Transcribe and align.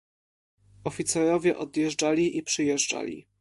"Oficerowie 0.83 1.57
odjeżdżali 1.57 2.37
i 2.37 2.43
przyjeżdżali." 2.43 3.27